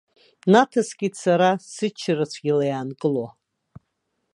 Наҭаскит 0.51 1.13
сара, 1.23 1.49
сыччара 1.73 2.25
цәгьала 2.31 2.65
иаанкыло. 2.67 3.27